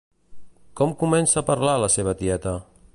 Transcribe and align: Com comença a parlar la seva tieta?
Com 0.81 0.95
comença 1.03 1.39
a 1.43 1.47
parlar 1.51 1.77
la 1.85 1.91
seva 1.99 2.19
tieta? 2.23 2.59